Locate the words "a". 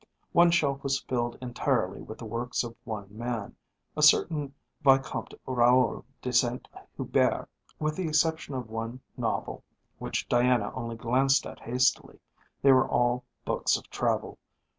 3.95-4.01